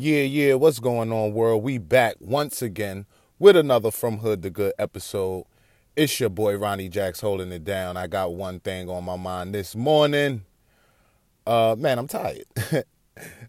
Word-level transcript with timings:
Yeah, 0.00 0.20
yeah, 0.20 0.54
what's 0.54 0.78
going 0.78 1.10
on, 1.10 1.32
world? 1.32 1.64
We 1.64 1.78
back 1.78 2.14
once 2.20 2.62
again 2.62 3.06
with 3.40 3.56
another 3.56 3.90
From 3.90 4.18
Hood 4.18 4.44
to 4.44 4.50
Good 4.50 4.72
episode. 4.78 5.46
It's 5.96 6.20
your 6.20 6.28
boy 6.28 6.56
Ronnie 6.56 6.88
Jacks 6.88 7.20
holding 7.20 7.50
it 7.50 7.64
down. 7.64 7.96
I 7.96 8.06
got 8.06 8.32
one 8.32 8.60
thing 8.60 8.88
on 8.88 9.02
my 9.02 9.16
mind 9.16 9.52
this 9.56 9.74
morning. 9.74 10.44
Uh 11.44 11.74
man, 11.76 11.98
I'm 11.98 12.06
tired. 12.06 12.44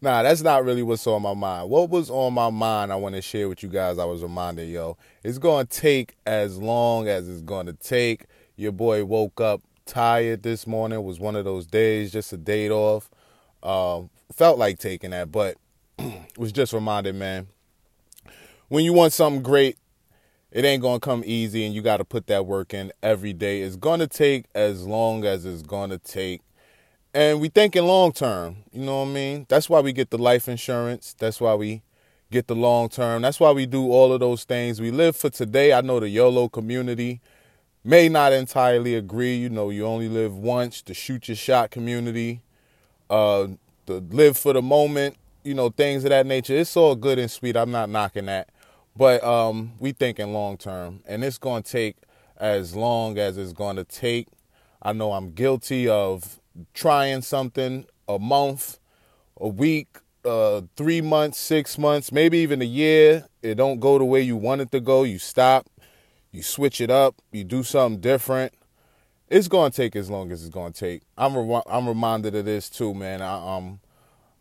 nah, 0.00 0.22
that's 0.22 0.40
not 0.40 0.64
really 0.64 0.84
what's 0.84 1.04
on 1.08 1.22
my 1.22 1.34
mind. 1.34 1.68
What 1.68 1.90
was 1.90 2.10
on 2.10 2.34
my 2.34 2.50
mind 2.50 2.92
I 2.92 2.94
want 2.94 3.16
to 3.16 3.22
share 3.22 3.48
with 3.48 3.64
you 3.64 3.68
guys, 3.68 3.98
I 3.98 4.04
was 4.04 4.22
reminded, 4.22 4.68
yo, 4.68 4.96
it's 5.24 5.38
gonna 5.38 5.64
take 5.64 6.14
as 6.26 6.58
long 6.58 7.08
as 7.08 7.28
it's 7.28 7.42
gonna 7.42 7.72
take. 7.72 8.26
Your 8.54 8.70
boy 8.70 9.04
woke 9.04 9.40
up 9.40 9.62
tired 9.84 10.44
this 10.44 10.64
morning. 10.64 11.00
It 11.00 11.02
was 11.02 11.18
one 11.18 11.34
of 11.34 11.44
those 11.44 11.66
days, 11.66 12.12
just 12.12 12.32
a 12.32 12.36
date 12.36 12.70
off. 12.70 13.10
Uh, 13.64 14.02
felt 14.30 14.58
like 14.58 14.78
taking 14.78 15.10
that, 15.10 15.32
but 15.32 15.56
was 16.38 16.52
just 16.52 16.72
reminded, 16.72 17.14
man, 17.14 17.48
when 18.68 18.84
you 18.84 18.92
want 18.92 19.12
something 19.12 19.42
great, 19.42 19.76
it 20.50 20.64
ain't 20.64 20.82
gonna 20.82 21.00
come 21.00 21.22
easy, 21.26 21.64
and 21.64 21.74
you 21.74 21.82
got 21.82 21.98
to 21.98 22.04
put 22.04 22.26
that 22.28 22.46
work 22.46 22.72
in 22.72 22.92
every 23.02 23.32
day. 23.32 23.62
It's 23.62 23.76
gonna 23.76 24.06
take 24.06 24.46
as 24.54 24.86
long 24.86 25.24
as 25.24 25.44
it's 25.44 25.62
gonna 25.62 25.98
take, 25.98 26.42
and 27.12 27.40
we 27.40 27.48
thinking 27.48 27.84
long 27.84 28.12
term. 28.12 28.58
You 28.72 28.84
know 28.84 29.00
what 29.02 29.08
I 29.08 29.12
mean? 29.12 29.46
That's 29.48 29.68
why 29.68 29.80
we 29.80 29.92
get 29.92 30.10
the 30.10 30.18
life 30.18 30.48
insurance. 30.48 31.14
That's 31.18 31.40
why 31.40 31.54
we 31.54 31.82
get 32.30 32.46
the 32.46 32.56
long 32.56 32.88
term. 32.88 33.22
That's 33.22 33.40
why 33.40 33.52
we 33.52 33.66
do 33.66 33.90
all 33.90 34.12
of 34.12 34.20
those 34.20 34.44
things. 34.44 34.80
We 34.80 34.90
live 34.90 35.16
for 35.16 35.30
today. 35.30 35.72
I 35.72 35.80
know 35.80 36.00
the 36.00 36.08
YOLO 36.08 36.48
community 36.48 37.20
may 37.84 38.08
not 38.08 38.32
entirely 38.32 38.94
agree. 38.94 39.36
You 39.36 39.50
know, 39.50 39.70
you 39.70 39.84
only 39.84 40.08
live 40.08 40.36
once. 40.36 40.80
The 40.82 40.94
shoot 40.94 41.28
your 41.28 41.36
shot 41.36 41.70
community, 41.70 42.40
uh, 43.10 43.48
the 43.86 44.00
live 44.10 44.36
for 44.38 44.52
the 44.52 44.62
moment 44.62 45.16
you 45.46 45.54
know, 45.54 45.70
things 45.70 46.04
of 46.04 46.10
that 46.10 46.26
nature. 46.26 46.54
It's 46.54 46.76
all 46.76 46.96
good 46.96 47.18
and 47.20 47.30
sweet. 47.30 47.56
I'm 47.56 47.70
not 47.70 47.88
knocking 47.88 48.26
that. 48.26 48.48
But 48.96 49.22
um, 49.22 49.74
we 49.78 49.92
thinking 49.92 50.32
long 50.32 50.58
term. 50.58 51.00
And 51.06 51.22
it's 51.22 51.38
going 51.38 51.62
to 51.62 51.70
take 51.70 51.96
as 52.36 52.74
long 52.74 53.16
as 53.16 53.38
it's 53.38 53.52
going 53.52 53.76
to 53.76 53.84
take. 53.84 54.26
I 54.82 54.92
know 54.92 55.12
I'm 55.12 55.30
guilty 55.32 55.88
of 55.88 56.40
trying 56.74 57.22
something 57.22 57.86
a 58.08 58.18
month, 58.18 58.78
a 59.40 59.48
week, 59.48 59.98
uh, 60.24 60.62
three 60.76 61.00
months, 61.00 61.38
six 61.38 61.78
months, 61.78 62.10
maybe 62.10 62.38
even 62.38 62.60
a 62.60 62.66
year. 62.66 63.26
It 63.42 63.54
don't 63.54 63.78
go 63.78 63.98
the 63.98 64.04
way 64.04 64.22
you 64.22 64.36
want 64.36 64.62
it 64.62 64.72
to 64.72 64.80
go. 64.80 65.04
You 65.04 65.18
stop, 65.18 65.68
you 66.32 66.42
switch 66.42 66.80
it 66.80 66.90
up, 66.90 67.14
you 67.30 67.44
do 67.44 67.62
something 67.62 68.00
different. 68.00 68.52
It's 69.28 69.48
going 69.48 69.70
to 69.70 69.76
take 69.76 69.94
as 69.94 70.10
long 70.10 70.32
as 70.32 70.42
it's 70.42 70.54
going 70.54 70.72
to 70.72 70.78
take. 70.78 71.02
I'm 71.16 71.36
re- 71.36 71.62
I'm 71.66 71.88
reminded 71.88 72.34
of 72.34 72.44
this 72.44 72.68
too, 72.68 72.94
man. 72.94 73.22
I, 73.22 73.56
um, 73.56 73.80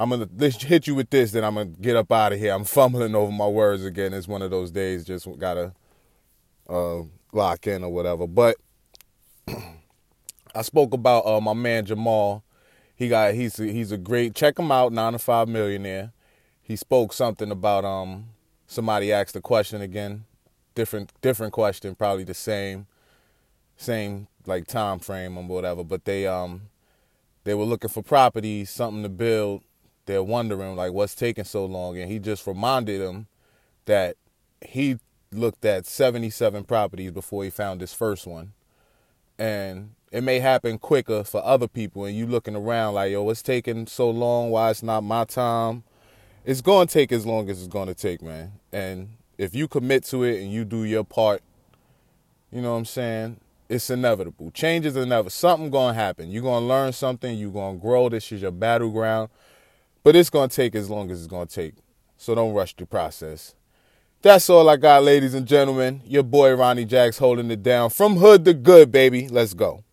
I'm 0.00 0.08
gonna 0.08 0.26
hit 0.38 0.86
you 0.86 0.94
with 0.94 1.10
this, 1.10 1.32
then 1.32 1.44
I'm 1.44 1.56
gonna 1.56 1.66
get 1.66 1.94
up 1.94 2.10
out 2.10 2.32
of 2.32 2.38
here. 2.38 2.54
I'm 2.54 2.64
fumbling 2.64 3.14
over 3.14 3.30
my 3.30 3.46
words 3.46 3.84
again. 3.84 4.14
It's 4.14 4.26
one 4.26 4.40
of 4.40 4.50
those 4.50 4.70
days, 4.70 5.04
just 5.04 5.28
gotta 5.38 5.74
uh, 6.70 7.02
lock 7.34 7.66
in 7.66 7.84
or 7.84 7.92
whatever. 7.92 8.26
But 8.26 8.56
I 10.54 10.62
spoke 10.62 10.94
about 10.94 11.26
uh, 11.26 11.42
my 11.42 11.52
man 11.52 11.84
Jamal. 11.84 12.42
He 12.96 13.08
got 13.10 13.34
he's 13.34 13.60
a, 13.60 13.66
he's 13.66 13.92
a 13.92 13.98
great. 13.98 14.34
Check 14.34 14.58
him 14.58 14.72
out, 14.72 14.90
nine 14.90 15.12
to 15.12 15.18
five 15.18 15.48
millionaire. 15.48 16.12
He 16.62 16.76
spoke 16.76 17.12
something 17.12 17.50
about 17.50 17.84
um 17.84 18.30
somebody 18.66 19.12
asked 19.12 19.36
a 19.36 19.42
question 19.42 19.82
again, 19.82 20.24
different 20.74 21.12
different 21.20 21.52
question, 21.52 21.94
probably 21.94 22.24
the 22.24 22.32
same, 22.32 22.86
same 23.76 24.28
like 24.46 24.66
time 24.66 24.98
frame 24.98 25.36
or 25.36 25.44
whatever. 25.44 25.84
But 25.84 26.06
they 26.06 26.26
um 26.26 26.70
they 27.44 27.52
were 27.52 27.64
looking 27.64 27.90
for 27.90 28.02
properties, 28.02 28.70
something 28.70 29.02
to 29.02 29.10
build 29.10 29.62
they're 30.10 30.22
wondering 30.22 30.74
like 30.74 30.92
what's 30.92 31.14
taking 31.14 31.44
so 31.44 31.64
long? 31.64 31.96
And 31.98 32.10
he 32.10 32.18
just 32.18 32.46
reminded 32.46 33.00
them 33.00 33.28
that 33.84 34.16
he 34.60 34.98
looked 35.32 35.64
at 35.64 35.86
77 35.86 36.64
properties 36.64 37.12
before 37.12 37.44
he 37.44 37.50
found 37.50 37.80
his 37.80 37.94
first 37.94 38.26
one. 38.26 38.52
And 39.38 39.90
it 40.10 40.22
may 40.22 40.40
happen 40.40 40.78
quicker 40.78 41.22
for 41.22 41.42
other 41.44 41.68
people 41.68 42.04
and 42.04 42.16
you 42.16 42.26
looking 42.26 42.56
around 42.56 42.94
like 42.94 43.12
yo 43.12 43.22
what's 43.22 43.42
taking 43.42 43.86
so 43.86 44.10
long. 44.10 44.50
Why 44.50 44.70
it's 44.70 44.82
not 44.82 45.02
my 45.02 45.24
time? 45.24 45.84
It's 46.44 46.60
going 46.60 46.88
to 46.88 46.92
take 46.92 47.12
as 47.12 47.24
long 47.24 47.48
as 47.48 47.58
it's 47.60 47.68
going 47.68 47.88
to 47.88 47.94
take 47.94 48.20
man. 48.20 48.52
And 48.72 49.10
if 49.38 49.54
you 49.54 49.68
commit 49.68 50.04
to 50.06 50.24
it 50.24 50.42
and 50.42 50.52
you 50.52 50.64
do 50.64 50.84
your 50.84 51.04
part 51.04 51.42
you 52.52 52.60
know 52.60 52.72
what 52.72 52.78
i'm 52.78 52.84
saying? 52.84 53.36
It's 53.68 53.88
inevitable. 53.88 54.50
Change 54.50 54.84
is 54.86 54.96
inevitable. 54.96 55.30
Something 55.30 55.70
going 55.70 55.94
to 55.94 56.00
happen. 56.00 56.28
You're 56.28 56.42
going 56.42 56.64
to 56.64 56.66
learn 56.66 56.92
something. 56.92 57.38
You're 57.38 57.52
going 57.52 57.76
to 57.76 57.80
grow. 57.80 58.08
This 58.08 58.32
is 58.32 58.42
your 58.42 58.50
battleground 58.50 59.30
but 60.02 60.16
it's 60.16 60.30
going 60.30 60.48
to 60.48 60.56
take 60.56 60.74
as 60.74 60.90
long 60.90 61.10
as 61.10 61.18
it's 61.18 61.26
going 61.26 61.46
to 61.46 61.54
take. 61.54 61.74
So 62.16 62.34
don't 62.34 62.54
rush 62.54 62.74
the 62.76 62.86
process. 62.86 63.54
That's 64.22 64.50
all 64.50 64.68
I 64.68 64.76
got, 64.76 65.02
ladies 65.02 65.32
and 65.32 65.46
gentlemen. 65.46 66.02
Your 66.04 66.22
boy 66.22 66.54
Ronnie 66.54 66.84
Jacks 66.84 67.18
holding 67.18 67.50
it 67.50 67.62
down 67.62 67.90
from 67.90 68.16
hood 68.16 68.44
to 68.44 68.52
good, 68.52 68.92
baby. 68.92 69.28
Let's 69.28 69.54
go. 69.54 69.84